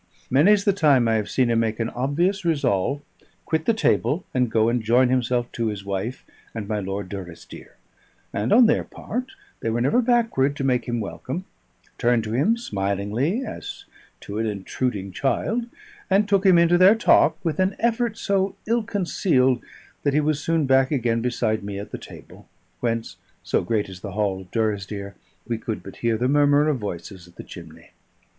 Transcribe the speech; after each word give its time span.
Many's 0.31 0.63
the 0.65 0.73
time 0.73 1.07
I 1.07 1.13
have 1.13 1.29
seen 1.29 1.51
him 1.51 1.59
make 1.59 1.79
an 1.79 1.91
obvious 1.91 2.43
resolve, 2.43 3.03
quit 3.45 3.65
the 3.65 3.71
table, 3.75 4.25
and 4.33 4.49
go 4.49 4.67
and 4.67 4.81
join 4.81 5.09
himself 5.09 5.51
to 5.51 5.67
his 5.67 5.85
wife 5.85 6.25
and 6.55 6.67
my 6.67 6.79
Lord 6.79 7.07
Durrisdeer; 7.07 7.75
and 8.33 8.51
on 8.51 8.65
their 8.65 8.83
part, 8.83 9.33
they 9.59 9.69
were 9.69 9.79
never 9.79 10.01
backward 10.01 10.55
to 10.55 10.63
make 10.63 10.85
him 10.85 11.01
welcome, 11.01 11.45
turned 11.99 12.23
to 12.23 12.31
him 12.31 12.57
smilingly 12.57 13.45
as 13.45 13.85
to 14.21 14.39
an 14.39 14.47
intruding 14.47 15.11
child, 15.11 15.67
and 16.09 16.27
took 16.27 16.47
him 16.47 16.57
into 16.57 16.79
their 16.79 16.95
talk 16.95 17.37
with 17.45 17.59
an 17.59 17.75
effort 17.77 18.17
so 18.17 18.55
ill 18.65 18.81
concealed 18.81 19.61
that 20.01 20.15
he 20.15 20.19
was 20.19 20.43
soon 20.43 20.65
back 20.65 20.89
again 20.89 21.21
beside 21.21 21.61
me 21.63 21.77
at 21.77 21.91
the 21.91 21.99
table, 21.99 22.49
whence 22.79 23.17
(so 23.43 23.61
great 23.61 23.87
is 23.87 23.99
the 23.99 24.13
hall 24.13 24.41
of 24.41 24.49
Durrisdeer) 24.49 25.13
we 25.47 25.59
could 25.59 25.83
but 25.83 25.97
hear 25.97 26.17
the 26.17 26.27
murmur 26.27 26.67
of 26.69 26.79
voices 26.79 27.27
at 27.27 27.35
the 27.35 27.43
chimney. 27.43 27.91